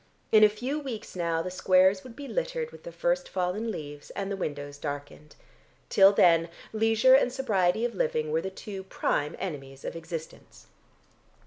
[0.31, 4.09] In a few weeks now the squares would be littered with the first fallen leaves,
[4.15, 5.35] and the windows darkened.
[5.89, 10.65] Till then leisure and sobriety of living were the two prime enemies of existence.